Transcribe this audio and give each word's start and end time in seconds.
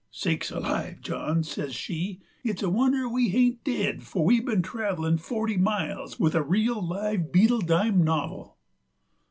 "Sakes 0.09 0.49
alive, 0.49 1.01
John," 1.01 1.43
says 1.43 1.75
she, 1.75 2.21
"it's 2.43 2.63
a 2.63 2.71
wonder 2.71 3.07
we 3.07 3.29
hain't 3.29 3.63
dead, 3.63 4.01
for 4.01 4.25
we've 4.25 4.43
been 4.47 4.63
travellin' 4.63 5.19
forty 5.19 5.57
miles 5.57 6.19
with 6.19 6.33
a 6.33 6.41
real 6.41 6.81
live 6.81 7.31
Beadle 7.31 7.61
dime 7.61 8.03
novvell!" 8.03 8.55